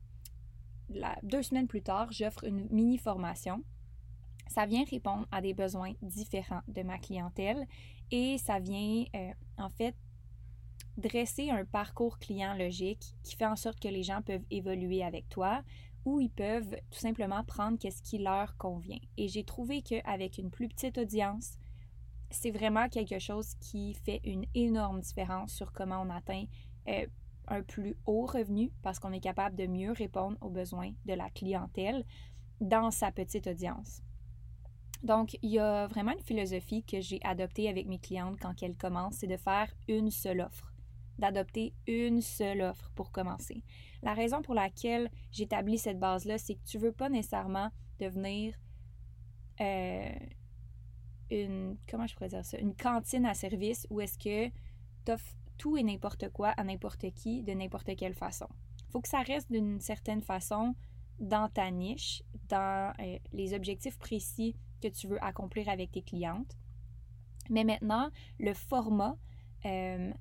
deux 1.22 1.42
semaines 1.42 1.68
plus 1.68 1.82
tard, 1.82 2.10
j'offre 2.12 2.44
une 2.44 2.68
mini 2.70 2.98
formation, 2.98 3.62
ça 4.48 4.66
vient 4.66 4.84
répondre 4.84 5.26
à 5.30 5.40
des 5.40 5.54
besoins 5.54 5.92
différents 6.02 6.60
de 6.68 6.82
ma 6.82 6.98
clientèle 6.98 7.66
et 8.10 8.36
ça 8.36 8.58
vient 8.58 9.04
euh, 9.14 9.32
en 9.56 9.70
fait 9.70 9.94
dresser 10.96 11.50
un 11.50 11.64
parcours 11.64 12.18
client 12.18 12.54
logique 12.54 13.14
qui 13.22 13.36
fait 13.36 13.46
en 13.46 13.56
sorte 13.56 13.80
que 13.80 13.88
les 13.88 14.02
gens 14.02 14.22
peuvent 14.22 14.44
évoluer 14.50 15.02
avec 15.02 15.28
toi 15.28 15.62
ou 16.04 16.20
ils 16.20 16.30
peuvent 16.30 16.76
tout 16.90 16.98
simplement 16.98 17.44
prendre 17.44 17.78
ce 17.80 18.02
qui 18.02 18.18
leur 18.18 18.56
convient. 18.56 18.98
Et 19.16 19.28
j'ai 19.28 19.44
trouvé 19.44 19.82
qu'avec 19.82 20.38
une 20.38 20.50
plus 20.50 20.68
petite 20.68 20.98
audience, 20.98 21.58
c'est 22.30 22.50
vraiment 22.50 22.88
quelque 22.88 23.18
chose 23.18 23.54
qui 23.60 23.94
fait 23.94 24.20
une 24.24 24.46
énorme 24.54 25.00
différence 25.00 25.52
sur 25.52 25.72
comment 25.72 26.02
on 26.02 26.10
atteint 26.10 26.44
euh, 26.88 27.06
un 27.48 27.62
plus 27.62 27.96
haut 28.06 28.26
revenu 28.26 28.72
parce 28.82 28.98
qu'on 28.98 29.12
est 29.12 29.20
capable 29.20 29.56
de 29.56 29.66
mieux 29.66 29.92
répondre 29.92 30.36
aux 30.40 30.50
besoins 30.50 30.92
de 31.04 31.14
la 31.14 31.30
clientèle 31.30 32.04
dans 32.60 32.90
sa 32.90 33.12
petite 33.12 33.46
audience. 33.46 34.02
Donc, 35.02 35.36
il 35.42 35.50
y 35.50 35.58
a 35.58 35.88
vraiment 35.88 36.12
une 36.12 36.20
philosophie 36.20 36.84
que 36.84 37.00
j'ai 37.00 37.20
adoptée 37.24 37.68
avec 37.68 37.86
mes 37.86 37.98
clientes 37.98 38.38
quand 38.40 38.62
elles 38.62 38.76
commencent, 38.76 39.16
c'est 39.16 39.26
de 39.26 39.36
faire 39.36 39.68
une 39.88 40.10
seule 40.10 40.40
offre 40.40 40.71
d'adopter 41.18 41.74
une 41.86 42.20
seule 42.20 42.62
offre 42.62 42.90
pour 42.94 43.12
commencer. 43.12 43.62
La 44.02 44.14
raison 44.14 44.42
pour 44.42 44.54
laquelle 44.54 45.10
j'établis 45.30 45.78
cette 45.78 45.98
base-là, 45.98 46.38
c'est 46.38 46.54
que 46.54 46.64
tu 46.64 46.78
ne 46.78 46.82
veux 46.82 46.92
pas 46.92 47.08
nécessairement 47.08 47.70
devenir 48.00 48.54
euh, 49.60 50.12
une, 51.30 51.76
comment 51.88 52.06
je 52.06 52.14
pourrais 52.14 52.28
dire 52.28 52.44
ça, 52.44 52.58
une 52.58 52.74
cantine 52.74 53.26
à 53.26 53.34
service 53.34 53.86
où 53.90 54.00
est-ce 54.00 54.18
que 54.18 54.48
tu 55.04 55.12
offres 55.12 55.34
tout 55.58 55.76
et 55.76 55.82
n'importe 55.82 56.28
quoi 56.30 56.48
à 56.48 56.64
n'importe 56.64 57.12
qui 57.12 57.42
de 57.42 57.52
n'importe 57.52 57.94
quelle 57.96 58.14
façon. 58.14 58.48
Il 58.88 58.92
faut 58.92 59.00
que 59.00 59.08
ça 59.08 59.22
reste 59.22 59.50
d'une 59.50 59.80
certaine 59.80 60.22
façon 60.22 60.74
dans 61.20 61.48
ta 61.48 61.70
niche, 61.70 62.22
dans 62.48 62.92
euh, 62.98 63.18
les 63.32 63.54
objectifs 63.54 63.98
précis 63.98 64.56
que 64.82 64.88
tu 64.88 65.06
veux 65.06 65.22
accomplir 65.24 65.68
avec 65.68 65.92
tes 65.92 66.02
clientes. 66.02 66.56
Mais 67.48 67.64
maintenant, 67.64 68.10
le 68.38 68.54
format, 68.54 69.16
euh, 69.64 70.12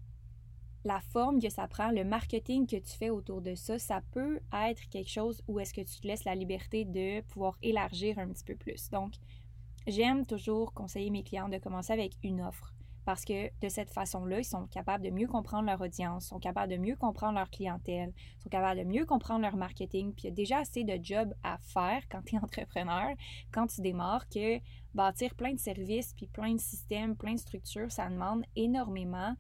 la 0.84 1.00
forme 1.00 1.40
que 1.40 1.50
ça 1.50 1.68
prend, 1.68 1.92
le 1.92 2.04
marketing 2.04 2.66
que 2.66 2.78
tu 2.78 2.98
fais 2.98 3.10
autour 3.10 3.42
de 3.42 3.56
ça, 3.56 3.78
ça 3.78 4.02
peut 4.12 4.40
être 4.54 4.90
quelque 4.90 5.10
chose 5.10 5.44
où 5.48 5.60
est-ce 5.60 5.74
que 5.74 5.82
tu 5.82 6.02
te 6.02 6.08
laisses 6.08 6.26
la 6.26 6.36
liberté 6.36 6.86
de 6.86 7.22
pouvoir 7.22 7.58
élargir 7.62 8.18
un 8.20 8.28
petit 8.30 8.44
peu 8.44 8.56
plus. 8.56 8.90
Donc, 8.90 9.14
j'aime 9.88 10.26
toujours 10.26 10.74
conseiller 10.74 11.10
mes 11.10 11.24
clients 11.24 11.50
de 11.50 11.58
commencer 11.58 11.94
avec 11.94 12.14
une 12.24 12.42
offre 12.42 12.74
parce 13.06 13.26
que 13.26 13.50
de 13.62 13.70
cette 13.70 13.92
façon-là, 13.92 14.40
ils 14.40 14.46
sont 14.46 14.68
capables 14.68 15.04
de 15.04 15.10
mieux 15.10 15.28
comprendre 15.28 15.66
leur 15.66 15.82
audience, 15.82 16.28
sont 16.28 16.40
capables 16.40 16.72
de 16.72 16.78
mieux 16.78 16.96
comprendre 16.96 17.38
leur 17.38 17.50
clientèle, 17.50 18.14
sont 18.40 18.50
capables 18.50 18.80
de 18.80 18.86
mieux 18.86 19.06
comprendre 19.06 19.42
leur 19.42 19.56
marketing, 19.56 20.14
puis 20.14 20.24
il 20.24 20.30
y 20.30 20.32
a 20.32 20.36
déjà 20.36 20.60
assez 20.60 20.84
de 20.84 21.00
jobs 21.04 21.34
à 21.44 21.58
faire 21.58 22.04
quand 22.10 22.22
tu 22.24 22.36
es 22.36 22.40
entrepreneur, 22.44 23.10
quand 23.52 23.68
tu 23.68 23.82
démarres, 23.82 24.28
que 24.30 24.60
bâtir 24.94 25.34
plein 25.36 25.54
de 25.54 25.60
services, 25.60 26.14
puis 26.16 26.28
plein 26.28 26.54
de 26.54 26.62
systèmes, 26.62 27.16
plein 27.16 27.34
de 27.34 27.40
structures, 27.40 27.92
ça 27.92 28.08
demande 28.08 28.44
énormément 28.56 29.36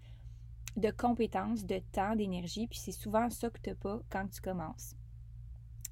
de 0.78 0.92
compétences, 0.92 1.66
de 1.66 1.80
temps, 1.92 2.16
d'énergie, 2.16 2.68
puis 2.68 2.80
c'est 2.80 2.92
souvent 2.92 3.30
ça 3.30 3.50
que 3.50 3.60
tu 3.62 3.76
pas 3.76 4.00
quand 4.10 4.28
tu 4.28 4.42
commences. 4.42 4.96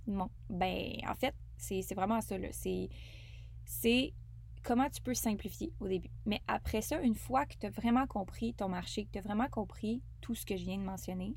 Bon, 0.07 0.29
ben, 0.49 0.93
en 1.07 1.15
fait, 1.15 1.35
c'est 1.57 1.93
vraiment 1.93 2.21
ça, 2.21 2.37
là. 2.37 2.49
C'est 2.51 4.13
comment 4.63 4.89
tu 4.89 5.01
peux 5.01 5.13
simplifier 5.13 5.71
au 5.79 5.87
début. 5.87 6.09
Mais 6.25 6.41
après 6.47 6.81
ça, 6.81 6.99
une 7.01 7.15
fois 7.15 7.45
que 7.45 7.55
tu 7.57 7.65
as 7.65 7.69
vraiment 7.69 8.07
compris 8.07 8.53
ton 8.53 8.69
marché, 8.69 9.05
que 9.05 9.11
tu 9.11 9.19
as 9.19 9.21
vraiment 9.21 9.47
compris 9.47 10.01
tout 10.21 10.35
ce 10.35 10.45
que 10.45 10.57
je 10.57 10.63
viens 10.63 10.77
de 10.77 10.83
mentionner, 10.83 11.35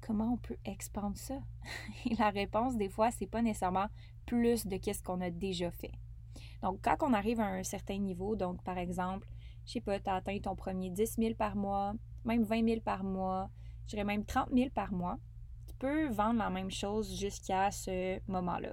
comment 0.00 0.34
on 0.34 0.36
peut 0.36 0.56
expandre 0.64 1.16
ça? 1.16 1.38
Et 2.06 2.14
la 2.16 2.30
réponse, 2.30 2.76
des 2.76 2.88
fois, 2.88 3.10
c'est 3.10 3.26
pas 3.26 3.42
nécessairement 3.42 3.88
plus 4.26 4.66
de 4.66 4.76
qu'est-ce 4.76 5.02
qu'on 5.02 5.20
a 5.20 5.30
déjà 5.30 5.70
fait. 5.70 5.92
Donc, 6.62 6.80
quand 6.82 6.96
on 7.02 7.12
arrive 7.12 7.40
à 7.40 7.46
un 7.46 7.64
certain 7.64 7.98
niveau, 7.98 8.36
donc 8.36 8.62
par 8.62 8.78
exemple, 8.78 9.28
je 9.66 9.72
sais 9.72 9.80
pas, 9.80 9.98
tu 9.98 10.08
as 10.08 10.14
atteint 10.16 10.38
ton 10.38 10.56
premier 10.56 10.90
10 10.90 11.16
000 11.18 11.34
par 11.34 11.56
mois, 11.56 11.94
même 12.24 12.42
20 12.44 12.66
000 12.66 12.80
par 12.80 13.04
mois, 13.04 13.50
je 13.86 13.90
dirais 13.90 14.04
même 14.04 14.24
30 14.24 14.48
000 14.52 14.70
par 14.70 14.92
mois, 14.92 15.18
tu 15.66 15.74
peux 15.74 16.08
vendre 16.08 16.38
la 16.38 16.50
même 16.50 16.70
chose 16.70 17.18
jusqu'à 17.18 17.70
ce 17.70 18.20
moment-là. 18.30 18.72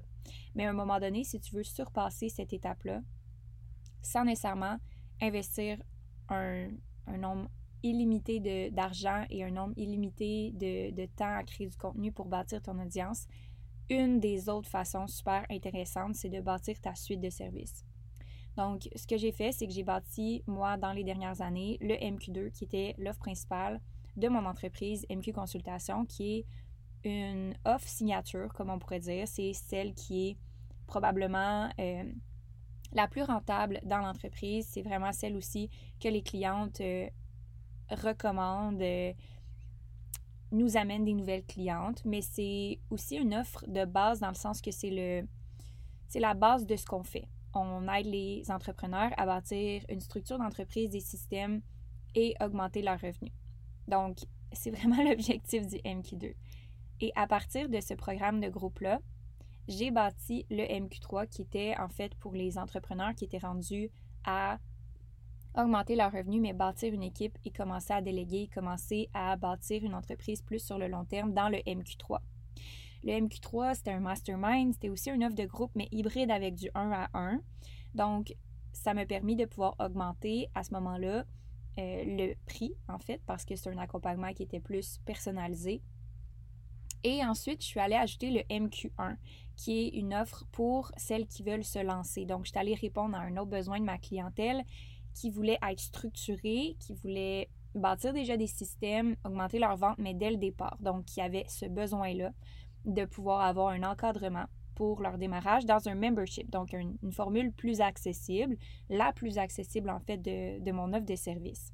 Mais 0.56 0.65
à 0.65 0.70
un 0.70 0.74
moment 0.74 1.00
donné, 1.00 1.24
si 1.24 1.39
tu 1.39 1.56
veux 1.56 1.63
surpasser 1.63 2.29
cette 2.29 2.53
étape-là, 2.53 3.01
sans 4.01 4.25
nécessairement 4.25 4.77
investir 5.22 5.77
un, 6.29 6.70
nombre 7.18 7.50
illimité 7.82 8.70
d'argent 8.72 9.25
et 9.29 9.44
un 9.44 9.51
nombre 9.51 9.74
illimité 9.77 10.51
de, 10.53 10.91
de, 10.91 11.06
temps 11.06 11.36
à 11.36 11.44
créer 11.44 11.68
du 11.68 11.77
contenu 11.77 12.12
pour 12.12 12.27
bâtir 12.27 12.62
ton 12.62 12.79
audience, 12.79 13.25
une 13.89 14.20
des 14.20 14.50
autres 14.50 14.70
façons 14.70 15.08
super 15.08 15.46
intéressantes, 15.50 16.15
c'est 16.15 16.29
de 16.29 16.41
bâtir 16.41 16.79
ta 16.79 16.94
suite 16.94 17.22
de 17.22 17.29
services. 17.29 17.84
Donc, 18.58 18.89
ce 18.96 19.08
que 19.08 19.18
j'ai 19.18 19.32
fait, 19.32 19.51
c'est 19.51 19.68
que 19.68 19.74
j'ai 19.74 19.84
bâti, 19.84 20.44
moi, 20.48 20.77
dans 20.77 20.91
les 20.91 21.03
dernières 21.03 21.41
années, 21.41 21.77
le 21.82 21.96
MQ2, 21.96 22.51
qui 22.51 22.65
était 22.65 22.96
l'offre 22.98 23.20
principale 23.20 23.79
de 24.18 24.27
mon 24.27 24.46
entreprise, 24.46 25.06
MQ 25.10 25.32
Consultation, 25.34 26.06
qui 26.06 26.39
est 26.39 26.46
une 27.06 27.56
offre 27.65 27.88
signature, 27.88 28.53
comme 28.53 28.70
on 28.70 28.79
pourrait 28.79 29.00
dire. 29.00 29.27
C'est 29.27 29.53
celle 29.53 29.94
qui 29.94 30.29
est 30.29 30.38
probablement 30.88 31.70
euh, 31.79 32.03
la 32.91 33.08
plus 33.08 33.24
rentable 33.24 33.79
dans 33.84 34.00
l'entreprise. 34.00 34.68
C'est 34.70 34.82
vraiment 34.82 35.13
celle 35.13 35.38
aussi 35.38 35.70
que 36.00 36.10
les 36.10 36.22
clientes 36.22 36.82
euh, 36.82 37.08
recommandent. 37.89 38.82
Euh, 38.82 39.13
nous 40.51 40.77
amène 40.77 41.06
des 41.06 41.13
nouvelles 41.13 41.46
clientes, 41.46 42.03
mais 42.06 42.22
c'est 42.22 42.79
aussi 42.89 43.18
une 43.18 43.36
offre 43.36 43.63
de 43.68 43.86
base 43.86 44.20
dans 44.20 44.29
le 44.29 44.36
sens 44.36 44.62
que 44.62 44.72
c'est 44.72 44.89
le 44.89 45.27
c'est 46.08 46.20
la 46.20 46.34
base 46.34 46.65
de 46.65 46.75
ce 46.75 46.86
qu'on 46.86 47.03
fait. 47.03 47.27
On 47.53 47.88
aide 47.88 48.06
les 48.06 48.44
entrepreneurs 48.50 49.12
à 49.18 49.25
bâtir 49.25 49.84
une 49.89 50.01
structure 50.01 50.38
d'entreprise, 50.38 50.91
des 50.91 51.00
systèmes 51.00 51.62
et 52.15 52.36
augmenter 52.41 52.82
leurs 52.82 53.00
revenus. 53.00 53.34
Donc, 53.88 54.20
c'est 54.51 54.72
vraiment 54.72 55.03
l'objectif 55.10 55.68
du 55.68 55.77
MQ2. 55.77 56.34
Et 57.01 57.12
à 57.15 57.27
partir 57.27 57.70
de 57.70 57.79
ce 57.79 57.94
programme 57.94 58.41
de 58.41 58.50
groupe-là, 58.50 59.00
j'ai 59.68 59.91
bâti 59.91 60.46
le 60.50 60.63
MQ3 60.63 61.27
qui 61.27 61.44
était 61.44 61.75
en 61.77 61.89
fait 61.89 62.15
pour 62.15 62.34
les 62.34 62.58
entrepreneurs 62.58 63.13
qui 63.15 63.25
étaient 63.25 63.38
rendus 63.38 63.91
à 64.25 64.58
augmenter 65.56 65.96
leurs 65.96 66.12
revenus, 66.12 66.41
mais 66.41 66.53
bâtir 66.53 66.94
une 66.94 67.03
équipe 67.03 67.38
et 67.46 67.51
commencer 67.51 67.94
à 67.94 68.01
déléguer, 68.01 68.50
commencer 68.53 69.10
à 69.13 69.36
bâtir 69.36 69.84
une 69.84 69.96
entreprise 69.96 70.41
plus 70.41 70.60
sur 70.60 70.77
le 70.77 70.88
long 70.88 71.06
terme 71.06 71.34
dans 71.34 71.50
le 71.50 71.58
MQ3. 71.60 72.20
Le 73.03 73.13
MQ3, 73.13 73.75
c'était 73.75 73.91
un 73.91 74.00
mastermind, 74.00 74.74
c'était 74.74 74.89
aussi 74.89 75.10
une 75.10 75.24
offre 75.24 75.36
de 75.36 75.46
groupe, 75.46 75.72
mais 75.75 75.88
hybride 75.91 76.32
avec 76.32 76.56
du 76.56 76.70
1 76.75 76.91
à 76.91 77.10
1. 77.13 77.39
Donc, 77.96 78.36
ça 78.74 78.94
m'a 78.94 79.06
permis 79.06 79.36
de 79.36 79.46
pouvoir 79.46 79.75
augmenter 79.79 80.48
à 80.53 80.63
ce 80.63 80.74
moment-là 80.74 81.25
euh, 81.79 82.03
le 82.06 82.34
prix, 82.46 82.74
en 82.88 83.00
fait, 83.00 83.22
parce 83.25 83.46
que 83.46 83.56
c'est 83.56 83.70
un 83.70 83.77
accompagnement 83.77 84.34
qui 84.34 84.44
était 84.44 84.60
plus 84.60 85.00
personnalisé. 85.06 85.82
Et 87.03 87.24
ensuite, 87.24 87.62
je 87.62 87.68
suis 87.68 87.79
allée 87.79 87.96
ajouter 87.96 88.32
le 88.32 88.41
MQ1, 88.53 89.15
qui 89.56 89.79
est 89.79 89.88
une 89.89 90.13
offre 90.13 90.46
pour 90.51 90.91
celles 90.98 91.27
qui 91.27 91.44
veulent 91.44 91.63
se 91.63 91.79
lancer. 91.79 92.25
Donc, 92.25 92.46
je 92.46 92.50
suis 92.50 92.60
allée 92.60 92.75
répondre 92.75 93.15
à 93.15 93.22
un 93.22 93.38
autre 93.38 93.50
besoin 93.50 93.79
de 93.79 93.86
ma 93.86 93.98
clientèle 93.98 94.63
qui 95.13 95.29
voulait 95.29 95.58
être 95.70 95.79
structurée, 95.79 96.75
qui 96.79 96.94
voulait 96.94 97.50
bâtir 97.75 98.13
déjà 98.13 98.36
des 98.36 98.48
systèmes, 98.48 99.15
augmenter 99.24 99.60
leur 99.60 99.77
vente, 99.77 99.98
mais 99.98 100.13
dès 100.13 100.32
le 100.32 100.38
départ. 100.38 100.77
Donc, 100.82 101.06
qui 101.06 101.22
avait 101.22 101.46
ce 101.48 101.65
besoin-là 101.65 102.32
de 102.86 103.05
pouvoir 103.05 103.41
avoir 103.41 103.69
un 103.69 103.83
encadrement 103.83 104.45
pour 104.79 105.01
leur 105.01 105.17
démarrage 105.17 105.65
dans 105.65 105.89
un 105.89 105.95
membership, 105.95 106.50
donc 106.50 106.71
une, 106.71 106.98
formule 107.12 107.51
plus 107.51 107.81
accessible, 107.81 108.55
la 108.89 109.12
plus 109.12 109.38
accessible 109.38 109.89
en 109.89 110.00
fait 110.00 110.17
de, 110.17 110.71
mon 110.71 110.93
offre 110.93 111.05
de 111.05 111.15
service. 111.15 111.74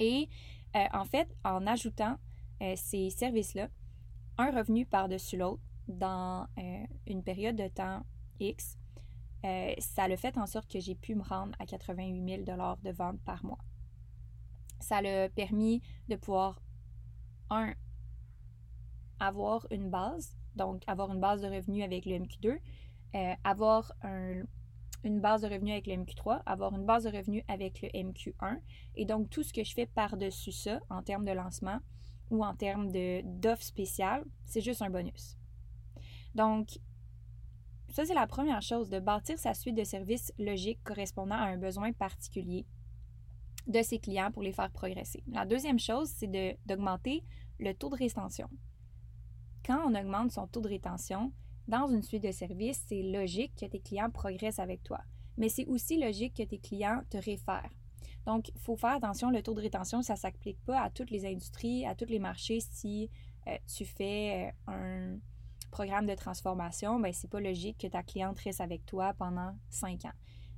Et 0.00 0.30
euh, 0.74 0.86
en 0.94 1.04
fait, 1.04 1.28
en 1.44 1.66
ajoutant 1.66 2.16
euh, 2.62 2.72
ces 2.76 3.10
services-là, 3.10 3.68
un 4.38 4.50
revenu 4.50 4.86
par-dessus 4.86 5.36
l'autre 5.36 5.62
dans 5.86 6.46
euh, 6.58 6.86
une 7.06 7.22
période 7.22 7.56
de 7.56 7.68
temps 7.68 8.00
X, 8.40 8.78
ça 9.42 10.04
a 10.04 10.16
fait 10.16 10.38
en 10.38 10.46
sorte 10.46 10.70
que 10.70 10.80
j'ai 10.80 10.94
pu 10.94 11.14
me 11.14 11.22
rendre 11.22 11.52
à 11.58 11.66
88 11.66 12.44
000 12.46 12.76
de 12.82 12.90
vente 12.90 13.20
par 13.20 13.44
mois. 13.44 13.58
Ça 14.80 15.02
l'a 15.02 15.28
permis 15.28 15.82
de 16.08 16.16
pouvoir, 16.16 16.62
un, 17.50 17.74
avoir 19.20 19.66
une 19.70 19.90
base, 19.90 20.36
donc 20.56 20.82
avoir 20.86 21.12
une 21.12 21.20
base 21.20 21.40
de 21.42 21.48
revenus 21.48 21.84
avec 21.84 22.06
le 22.06 22.18
MQ2, 22.18 22.58
euh, 23.14 23.34
avoir 23.44 23.92
une 25.04 25.20
base 25.20 25.42
de 25.42 25.48
revenus 25.48 25.72
avec 25.72 25.86
le 25.86 25.94
MQ3, 25.94 26.42
avoir 26.46 26.74
une 26.74 26.86
base 26.86 27.04
de 27.04 27.16
revenus 27.16 27.42
avec 27.48 27.82
le 27.82 27.88
MQ1. 27.88 28.58
Et 28.94 29.04
donc, 29.04 29.30
tout 29.30 29.42
ce 29.42 29.52
que 29.52 29.64
je 29.64 29.74
fais 29.74 29.86
par-dessus 29.86 30.52
ça, 30.52 30.80
en 30.90 31.02
termes 31.02 31.24
de 31.24 31.32
lancement 31.32 31.78
ou 32.30 32.44
en 32.44 32.54
termes 32.54 32.90
d'offres 32.90 33.64
spéciales, 33.64 34.24
c'est 34.44 34.60
juste 34.60 34.82
un 34.82 34.90
bonus. 34.90 35.36
Donc, 36.34 36.78
ça, 37.90 38.06
c'est 38.06 38.14
la 38.14 38.26
première 38.26 38.62
chose, 38.62 38.88
de 38.88 39.00
bâtir 39.00 39.38
sa 39.38 39.52
suite 39.52 39.74
de 39.74 39.84
services 39.84 40.32
logiques 40.38 40.82
correspondant 40.82 41.34
à 41.34 41.44
un 41.44 41.58
besoin 41.58 41.92
particulier 41.92 42.64
de 43.66 43.82
ses 43.82 43.98
clients 43.98 44.32
pour 44.32 44.42
les 44.42 44.52
faire 44.52 44.70
progresser. 44.70 45.22
La 45.30 45.44
deuxième 45.44 45.78
chose, 45.78 46.08
c'est 46.08 46.30
d'augmenter 46.66 47.22
le 47.58 47.74
taux 47.74 47.90
de 47.90 47.96
rétention 47.96 48.48
quand 49.64 49.80
on 49.86 49.94
augmente 49.94 50.32
son 50.32 50.46
taux 50.46 50.60
de 50.60 50.68
rétention, 50.68 51.32
dans 51.68 51.88
une 51.88 52.02
suite 52.02 52.24
de 52.24 52.32
services, 52.32 52.84
c'est 52.88 53.02
logique 53.02 53.52
que 53.60 53.66
tes 53.66 53.80
clients 53.80 54.10
progressent 54.10 54.58
avec 54.58 54.82
toi. 54.82 55.00
Mais 55.36 55.48
c'est 55.48 55.66
aussi 55.66 55.98
logique 55.98 56.34
que 56.36 56.42
tes 56.42 56.58
clients 56.58 57.02
te 57.08 57.16
réfèrent. 57.16 57.70
Donc, 58.26 58.48
il 58.54 58.60
faut 58.60 58.76
faire 58.76 58.90
attention, 58.90 59.30
le 59.30 59.42
taux 59.42 59.54
de 59.54 59.60
rétention, 59.60 60.02
ça 60.02 60.14
ne 60.14 60.18
s'applique 60.18 60.62
pas 60.64 60.80
à 60.80 60.90
toutes 60.90 61.10
les 61.10 61.26
industries, 61.26 61.86
à 61.86 61.94
tous 61.94 62.06
les 62.06 62.18
marchés. 62.18 62.60
Si 62.60 63.10
euh, 63.48 63.56
tu 63.66 63.84
fais 63.84 64.52
euh, 64.68 64.72
un 64.72 65.18
programme 65.70 66.06
de 66.06 66.14
transformation, 66.14 67.00
ben, 67.00 67.12
c'est 67.12 67.30
pas 67.30 67.40
logique 67.40 67.78
que 67.78 67.86
ta 67.86 68.02
cliente 68.02 68.38
reste 68.38 68.60
avec 68.60 68.86
toi 68.86 69.14
pendant 69.14 69.56
cinq 69.70 70.04
ans. 70.04 70.12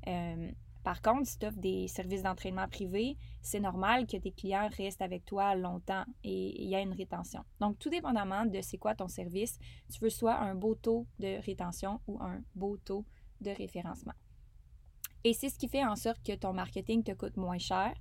Euh, 0.08 0.50
par 0.84 1.00
contre, 1.00 1.26
si 1.26 1.38
tu 1.38 1.46
offres 1.46 1.58
des 1.58 1.88
services 1.88 2.22
d'entraînement 2.22 2.68
privés, 2.68 3.16
c'est 3.40 3.58
normal 3.58 4.06
que 4.06 4.18
tes 4.18 4.30
clients 4.30 4.68
restent 4.76 5.00
avec 5.00 5.24
toi 5.24 5.54
longtemps 5.54 6.04
et 6.22 6.62
il 6.62 6.68
y 6.68 6.74
a 6.74 6.80
une 6.80 6.92
rétention. 6.92 7.42
Donc, 7.58 7.78
tout 7.78 7.88
dépendamment 7.88 8.44
de 8.44 8.60
c'est 8.60 8.76
quoi 8.76 8.94
ton 8.94 9.08
service, 9.08 9.58
tu 9.90 9.98
veux 10.00 10.10
soit 10.10 10.36
un 10.36 10.54
beau 10.54 10.74
taux 10.74 11.06
de 11.18 11.42
rétention 11.44 12.00
ou 12.06 12.20
un 12.22 12.42
beau 12.54 12.76
taux 12.76 13.06
de 13.40 13.50
référencement. 13.50 14.12
Et 15.24 15.32
c'est 15.32 15.48
ce 15.48 15.58
qui 15.58 15.68
fait 15.68 15.84
en 15.84 15.96
sorte 15.96 16.22
que 16.22 16.34
ton 16.34 16.52
marketing 16.52 17.02
te 17.02 17.12
coûte 17.12 17.38
moins 17.38 17.58
cher 17.58 17.94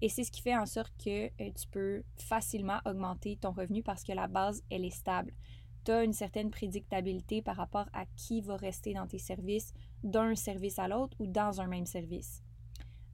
et 0.00 0.08
c'est 0.08 0.22
ce 0.22 0.30
qui 0.30 0.40
fait 0.40 0.56
en 0.56 0.66
sorte 0.66 0.92
que 1.04 1.26
euh, 1.26 1.50
tu 1.60 1.66
peux 1.68 2.04
facilement 2.16 2.78
augmenter 2.86 3.38
ton 3.38 3.50
revenu 3.50 3.82
parce 3.82 4.04
que 4.04 4.12
la 4.12 4.28
base, 4.28 4.62
elle 4.70 4.84
est 4.84 4.90
stable 4.90 5.32
tu 5.84 5.92
as 5.92 6.04
une 6.04 6.12
certaine 6.12 6.50
prédictabilité 6.50 7.42
par 7.42 7.56
rapport 7.56 7.88
à 7.92 8.04
qui 8.16 8.40
va 8.40 8.56
rester 8.56 8.94
dans 8.94 9.06
tes 9.06 9.18
services 9.18 9.72
d'un 10.02 10.34
service 10.34 10.78
à 10.78 10.88
l'autre 10.88 11.16
ou 11.18 11.26
dans 11.26 11.60
un 11.60 11.66
même 11.66 11.86
service. 11.86 12.42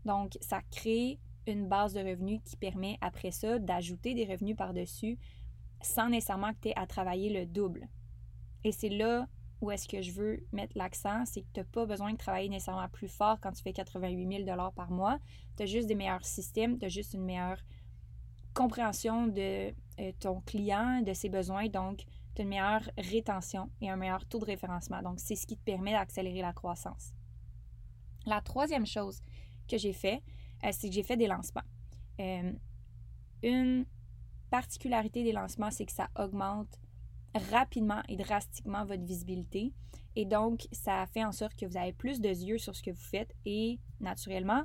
Donc, 0.04 0.36
ça 0.40 0.60
crée 0.70 1.18
une 1.46 1.68
base 1.68 1.92
de 1.94 2.00
revenus 2.00 2.40
qui 2.44 2.56
permet 2.56 2.98
après 3.00 3.30
ça 3.30 3.58
d'ajouter 3.58 4.14
des 4.14 4.24
revenus 4.24 4.56
par-dessus 4.56 5.18
sans 5.82 6.08
nécessairement 6.08 6.52
que 6.52 6.60
tu 6.62 6.68
aies 6.68 6.76
à 6.76 6.86
travailler 6.86 7.30
le 7.30 7.46
double. 7.46 7.88
Et 8.64 8.72
c'est 8.72 8.88
là 8.88 9.28
où 9.60 9.70
est-ce 9.70 9.88
que 9.88 10.02
je 10.02 10.12
veux 10.12 10.46
mettre 10.52 10.76
l'accent, 10.76 11.24
c'est 11.24 11.42
que 11.42 11.46
tu 11.54 11.60
n'as 11.60 11.64
pas 11.64 11.86
besoin 11.86 12.12
de 12.12 12.18
travailler 12.18 12.48
nécessairement 12.48 12.88
plus 12.88 13.08
fort 13.08 13.38
quand 13.40 13.52
tu 13.52 13.62
fais 13.62 13.72
88 13.72 14.44
000 14.44 14.70
par 14.74 14.90
mois. 14.90 15.18
Tu 15.56 15.62
as 15.62 15.66
juste 15.66 15.88
des 15.88 15.94
meilleurs 15.94 16.24
systèmes, 16.24 16.78
tu 16.78 16.84
as 16.84 16.88
juste 16.88 17.14
une 17.14 17.24
meilleure 17.24 17.58
compréhension 18.54 19.26
de 19.26 19.72
euh, 20.00 20.12
ton 20.20 20.40
client, 20.42 21.00
de 21.02 21.12
ses 21.14 21.28
besoins. 21.28 21.68
Donc, 21.68 22.04
une 22.38 22.48
meilleure 22.48 22.88
rétention 22.98 23.70
et 23.80 23.90
un 23.90 23.96
meilleur 23.96 24.24
taux 24.26 24.40
de 24.40 24.44
référencement. 24.44 25.02
Donc, 25.02 25.20
c'est 25.20 25.36
ce 25.36 25.46
qui 25.46 25.56
te 25.56 25.62
permet 25.62 25.92
d'accélérer 25.92 26.42
la 26.42 26.52
croissance. 26.52 27.12
La 28.26 28.40
troisième 28.40 28.86
chose 28.86 29.20
que 29.68 29.78
j'ai 29.78 29.92
fait, 29.92 30.22
euh, 30.64 30.70
c'est 30.72 30.88
que 30.88 30.94
j'ai 30.94 31.02
fait 31.02 31.16
des 31.16 31.26
lancements. 31.26 31.62
Euh, 32.20 32.52
une 33.42 33.86
particularité 34.50 35.22
des 35.22 35.32
lancements, 35.32 35.70
c'est 35.70 35.86
que 35.86 35.92
ça 35.92 36.08
augmente 36.18 36.80
rapidement 37.50 38.02
et 38.08 38.16
drastiquement 38.16 38.84
votre 38.84 39.04
visibilité. 39.04 39.72
Et 40.14 40.24
donc, 40.24 40.66
ça 40.72 41.06
fait 41.06 41.24
en 41.24 41.32
sorte 41.32 41.54
que 41.54 41.66
vous 41.66 41.76
avez 41.76 41.92
plus 41.92 42.20
de 42.20 42.28
yeux 42.28 42.58
sur 42.58 42.74
ce 42.74 42.82
que 42.82 42.90
vous 42.90 42.96
faites 42.96 43.34
et 43.44 43.78
naturellement, 44.00 44.64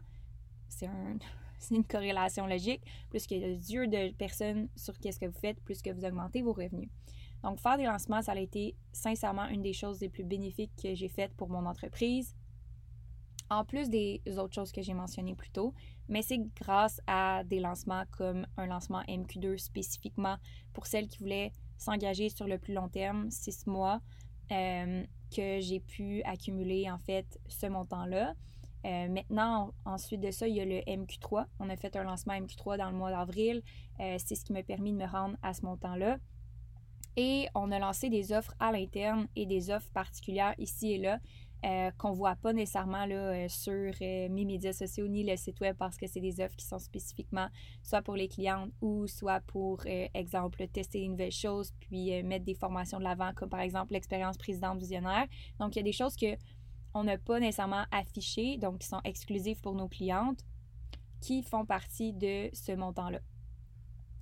c'est 0.69 0.87
un, 0.87 1.17
une 1.71 1.83
corrélation 1.83 2.47
logique. 2.47 2.83
Plus 3.09 3.27
qu'il 3.27 3.39
y 3.39 3.43
a 3.43 3.47
de 3.47 3.53
yeux 3.53 3.87
de 3.87 4.13
personnes 4.15 4.69
sur 4.75 4.97
qu'est-ce 4.97 5.19
que 5.19 5.25
vous 5.25 5.39
faites, 5.39 5.61
plus 5.63 5.81
que 5.81 5.89
vous 5.89 6.05
augmentez 6.05 6.41
vos 6.41 6.53
revenus. 6.53 6.89
Donc, 7.43 7.59
faire 7.59 7.77
des 7.77 7.85
lancements, 7.85 8.21
ça 8.21 8.33
a 8.33 8.39
été 8.39 8.75
sincèrement 8.91 9.47
une 9.47 9.61
des 9.61 9.73
choses 9.73 9.99
les 9.99 10.09
plus 10.09 10.23
bénéfiques 10.23 10.71
que 10.81 10.93
j'ai 10.93 11.09
faites 11.09 11.33
pour 11.35 11.49
mon 11.49 11.65
entreprise. 11.65 12.35
En 13.49 13.65
plus 13.65 13.89
des 13.89 14.21
autres 14.37 14.53
choses 14.53 14.71
que 14.71 14.81
j'ai 14.81 14.93
mentionnées 14.93 15.35
plus 15.35 15.49
tôt, 15.49 15.73
mais 16.07 16.21
c'est 16.21 16.39
grâce 16.55 17.01
à 17.05 17.43
des 17.43 17.59
lancements 17.59 18.03
comme 18.11 18.45
un 18.55 18.65
lancement 18.65 19.01
MQ2 19.09 19.57
spécifiquement 19.57 20.37
pour 20.71 20.87
celles 20.87 21.07
qui 21.07 21.19
voulaient 21.19 21.51
s'engager 21.77 22.29
sur 22.29 22.47
le 22.47 22.57
plus 22.59 22.73
long 22.73 22.87
terme, 22.87 23.29
six 23.29 23.67
mois, 23.67 23.99
euh, 24.51 25.03
que 25.35 25.59
j'ai 25.59 25.79
pu 25.79 26.21
accumuler 26.23 26.89
en 26.89 26.99
fait 26.99 27.39
ce 27.47 27.65
montant-là. 27.65 28.35
Euh, 28.85 29.07
maintenant, 29.09 29.73
ensuite 29.85 30.21
de 30.21 30.31
ça, 30.31 30.47
il 30.47 30.55
y 30.55 30.61
a 30.61 30.65
le 30.65 30.79
MQ3. 30.81 31.45
On 31.59 31.69
a 31.69 31.75
fait 31.75 31.95
un 31.95 32.03
lancement 32.03 32.33
MQ3 32.33 32.77
dans 32.77 32.89
le 32.89 32.95
mois 32.95 33.11
d'avril. 33.11 33.61
Euh, 33.99 34.17
c'est 34.17 34.35
ce 34.35 34.43
qui 34.43 34.53
m'a 34.53 34.63
permis 34.63 34.91
de 34.91 34.97
me 34.97 35.05
rendre 35.05 35.37
à 35.41 35.53
ce 35.53 35.63
montant-là. 35.65 36.17
Et 37.17 37.47
on 37.55 37.71
a 37.71 37.79
lancé 37.79 38.09
des 38.09 38.31
offres 38.31 38.53
à 38.59 38.71
l'interne 38.71 39.27
et 39.35 39.45
des 39.45 39.69
offres 39.69 39.91
particulières 39.91 40.55
ici 40.57 40.93
et 40.93 40.97
là 40.97 41.19
euh, 41.63 41.91
qu'on 41.99 42.09
ne 42.09 42.15
voit 42.15 42.35
pas 42.35 42.53
nécessairement 42.53 43.05
là, 43.05 43.15
euh, 43.15 43.47
sur 43.47 43.93
euh, 44.01 44.29
mes 44.29 44.45
médias 44.45 44.73
sociaux 44.73 45.07
ni 45.07 45.23
le 45.23 45.37
site 45.37 45.59
web 45.59 45.75
parce 45.77 45.95
que 45.95 46.07
c'est 46.07 46.19
des 46.19 46.41
offres 46.41 46.55
qui 46.55 46.65
sont 46.65 46.79
spécifiquement 46.79 47.49
soit 47.83 48.01
pour 48.01 48.15
les 48.15 48.27
clientes 48.27 48.71
ou 48.81 49.05
soit 49.05 49.41
pour, 49.41 49.85
exemple, 49.85 50.67
tester 50.69 51.01
une 51.01 51.11
nouvelle 51.11 51.31
chose 51.31 51.71
puis 51.81 52.23
mettre 52.23 52.45
des 52.45 52.55
formations 52.55 52.97
de 52.97 53.03
l'avant 53.03 53.31
comme 53.35 53.49
par 53.49 53.59
exemple 53.59 53.93
l'expérience 53.93 54.37
présidente 54.37 54.79
visionnaire. 54.79 55.27
Donc, 55.59 55.75
il 55.75 55.79
y 55.79 55.81
a 55.81 55.83
des 55.83 55.91
choses 55.91 56.15
que 56.15 56.35
on 56.95 57.03
n'a 57.03 57.19
pas 57.19 57.39
nécessairement 57.39 57.85
affichées, 57.91 58.57
donc 58.57 58.79
qui 58.79 58.87
sont 58.87 59.01
exclusives 59.03 59.61
pour 59.61 59.75
nos 59.75 59.87
clientes, 59.87 60.43
qui 61.21 61.43
font 61.43 61.65
partie 61.65 62.11
de 62.11 62.49
ce 62.53 62.71
montant-là. 62.71 63.19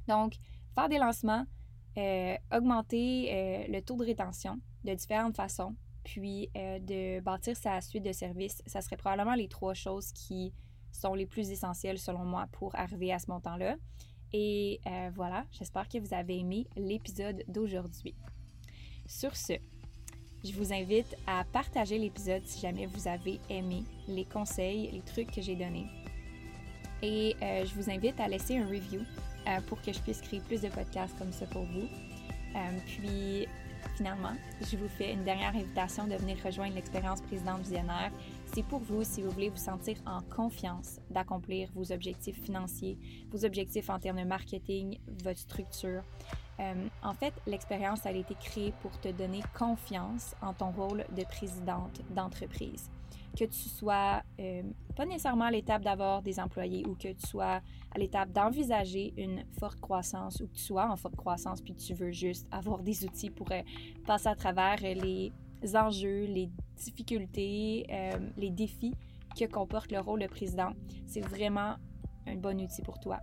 Donc, 0.09 0.33
faire 0.75 0.89
des 0.89 0.97
lancements, 0.97 1.45
euh, 1.97 2.35
augmenter 2.53 3.29
euh, 3.31 3.65
le 3.67 3.81
taux 3.81 3.97
de 3.97 4.05
rétention 4.05 4.59
de 4.83 4.93
différentes 4.93 5.35
façons, 5.35 5.75
puis 6.03 6.49
euh, 6.55 6.79
de 6.79 7.19
bâtir 7.21 7.57
sa 7.57 7.81
suite 7.81 8.03
de 8.03 8.11
services, 8.11 8.61
ça 8.65 8.81
serait 8.81 8.97
probablement 8.97 9.35
les 9.35 9.47
trois 9.47 9.73
choses 9.73 10.11
qui 10.13 10.53
sont 10.91 11.13
les 11.13 11.25
plus 11.25 11.49
essentielles 11.51 11.99
selon 11.99 12.25
moi 12.25 12.47
pour 12.51 12.75
arriver 12.75 13.11
à 13.11 13.19
ce 13.19 13.29
montant-là. 13.29 13.75
Et 14.31 14.79
voilà, 15.15 15.45
j'espère 15.51 15.87
que 15.87 15.97
vous 15.97 16.13
avez 16.13 16.37
aimé 16.37 16.67
l'épisode 16.77 17.43
d'aujourd'hui. 17.47 18.13
Sur 19.07 19.35
ce, 19.35 19.53
je 20.43 20.53
vous 20.53 20.71
invite 20.71 21.17
à 21.25 21.43
partager 21.51 21.97
l'épisode 21.97 22.43
si 22.45 22.59
jamais 22.59 22.85
vous 22.85 23.07
avez 23.07 23.39
aimé 23.49 23.83
les 24.07 24.25
conseils, 24.25 24.91
les 24.91 25.01
trucs 25.01 25.31
que 25.31 25.41
j'ai 25.41 25.55
donnés. 25.55 25.87
Et 27.01 27.35
euh, 27.41 27.65
je 27.65 27.73
vous 27.75 27.89
invite 27.89 28.19
à 28.19 28.27
laisser 28.27 28.57
un 28.57 28.67
review 28.67 29.01
euh, 29.47 29.61
pour 29.67 29.81
que 29.81 29.93
je 29.93 29.99
puisse 29.99 30.21
créer 30.21 30.41
plus 30.41 30.61
de 30.61 30.69
podcasts 30.69 31.17
comme 31.17 31.31
ça 31.31 31.45
pour 31.47 31.63
vous. 31.63 31.87
puis 32.85 33.47
finalement, 33.95 34.33
je 34.61 34.77
vous 34.77 34.87
fais 34.89 35.13
une 35.13 35.23
dernière 35.23 35.55
invitation 35.55 36.07
de 36.07 36.15
venir 36.15 36.37
rejoindre 36.43 36.75
l'expérience 36.75 37.21
présidente 37.21 37.61
visionnaire. 37.61 38.11
C'est 38.53 38.63
pour 38.63 38.79
vous 38.79 39.03
si 39.03 39.21
vous 39.21 39.29
voulez 39.29 39.49
vous 39.49 39.57
sentir 39.57 39.97
en 40.05 40.21
confiance 40.21 40.99
d'accomplir 41.09 41.69
vos 41.73 41.91
objectifs 41.91 42.41
financiers, 42.43 42.97
vos 43.31 43.45
objectifs 43.45 43.89
en 43.89 43.99
termes 43.99 44.19
de 44.19 44.27
marketing, 44.27 44.99
votre 45.23 45.39
structure. 45.39 46.03
Euh, 46.59 46.87
en 47.03 47.13
fait, 47.13 47.33
l'expérience 47.47 48.05
a 48.05 48.11
été 48.11 48.35
créée 48.35 48.73
pour 48.81 48.99
te 48.99 49.07
donner 49.09 49.41
confiance 49.57 50.35
en 50.41 50.53
ton 50.53 50.71
rôle 50.71 51.05
de 51.15 51.23
présidente 51.23 52.01
d'entreprise 52.13 52.89
que 53.37 53.45
tu 53.45 53.69
sois 53.69 54.23
euh, 54.39 54.63
pas 54.95 55.05
nécessairement 55.05 55.45
à 55.45 55.51
l'étape 55.51 55.83
d'avoir 55.83 56.23
des 56.23 56.39
employés 56.39 56.85
ou 56.87 56.95
que 56.95 57.13
tu 57.13 57.27
sois 57.27 57.61
à 57.91 57.97
l'étape 57.97 58.31
d'envisager 58.31 59.13
une 59.17 59.45
forte 59.59 59.79
croissance 59.79 60.41
ou 60.41 60.47
que 60.47 60.55
tu 60.55 60.63
sois 60.63 60.89
en 60.89 60.95
forte 60.97 61.15
croissance 61.15 61.61
puis 61.61 61.75
tu 61.75 61.93
veux 61.93 62.11
juste 62.11 62.47
avoir 62.51 62.81
des 62.81 63.05
outils 63.05 63.29
pour 63.29 63.49
euh, 63.51 63.61
passer 64.05 64.27
à 64.27 64.35
travers 64.35 64.81
les 64.81 65.31
enjeux, 65.75 66.25
les 66.25 66.49
difficultés, 66.75 67.85
les 68.37 68.49
défis 68.49 68.95
que 69.37 69.45
comporte 69.45 69.91
le 69.91 69.99
rôle 69.99 70.21
de 70.21 70.27
président. 70.27 70.71
C'est 71.05 71.21
vraiment 71.21 71.75
un 72.25 72.35
bon 72.35 72.59
outil 72.61 72.81
pour 72.81 72.99
toi. 72.99 73.19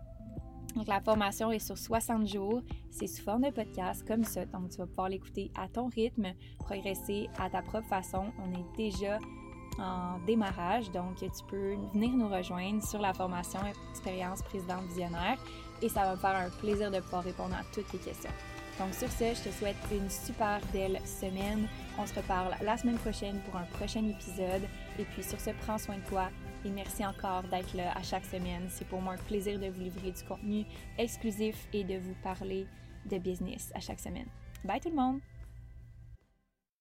Donc, 0.76 0.88
la 0.88 1.00
formation 1.00 1.50
est 1.50 1.58
sur 1.58 1.78
60 1.78 2.28
jours. 2.28 2.60
C'est 2.90 3.06
sous 3.06 3.22
forme 3.22 3.44
de 3.44 3.50
podcast 3.50 4.06
comme 4.06 4.24
ça. 4.24 4.44
Donc, 4.44 4.68
tu 4.68 4.76
vas 4.76 4.86
pouvoir 4.86 5.08
l'écouter 5.08 5.50
à 5.56 5.68
ton 5.68 5.88
rythme, 5.88 6.34
progresser 6.58 7.28
à 7.38 7.48
ta 7.48 7.62
propre 7.62 7.88
façon. 7.88 8.26
On 8.38 8.52
est 8.52 8.76
déjà 8.76 9.18
en 9.78 10.18
démarrage. 10.26 10.90
Donc, 10.90 11.16
tu 11.16 11.44
peux 11.48 11.76
venir 11.94 12.10
nous 12.10 12.28
rejoindre 12.28 12.82
sur 12.86 13.00
la 13.00 13.14
formation 13.14 13.60
Expérience 13.90 14.42
Présidente 14.42 14.84
Visionnaire 14.88 15.38
et 15.80 15.88
ça 15.88 16.02
va 16.02 16.12
me 16.12 16.16
faire 16.16 16.36
un 16.36 16.50
plaisir 16.60 16.90
de 16.90 17.00
pouvoir 17.00 17.24
répondre 17.24 17.54
à 17.54 17.62
toutes 17.74 17.88
tes 17.88 17.98
questions. 17.98 18.30
Donc, 18.78 18.92
sur 18.92 19.08
ce, 19.08 19.34
je 19.34 19.48
te 19.48 19.54
souhaite 19.54 19.76
une 19.90 20.10
super 20.10 20.60
belle 20.74 21.00
semaine. 21.06 21.66
On 21.98 22.06
se 22.06 22.14
reparle 22.14 22.54
la 22.62 22.76
semaine 22.76 22.98
prochaine 22.98 23.40
pour 23.46 23.56
un 23.58 23.64
prochain 23.78 24.04
épisode. 24.04 24.62
Et 24.98 25.04
puis, 25.04 25.22
sur 25.22 25.40
ce, 25.40 25.50
prends 25.62 25.78
soin 25.78 25.96
de 25.96 26.04
toi 26.08 26.28
merci 26.70 27.04
encore 27.04 27.42
d'être 27.44 27.74
là 27.74 27.92
à 27.96 28.02
chaque 28.02 28.24
semaine. 28.24 28.66
C'est 28.68 28.86
pour 28.86 29.00
moi 29.00 29.14
un 29.14 29.16
plaisir 29.16 29.58
de 29.58 29.66
vous 29.66 29.80
livrer 29.80 30.12
du 30.12 30.22
contenu 30.24 30.64
exclusif 30.98 31.66
et 31.72 31.84
de 31.84 31.98
vous 31.98 32.14
parler 32.22 32.66
de 33.10 33.18
business 33.18 33.70
à 33.74 33.80
chaque 33.80 34.00
semaine. 34.00 34.26
Bye 34.64 34.80
tout 34.80 34.90
le 34.90 34.96
monde! 34.96 35.20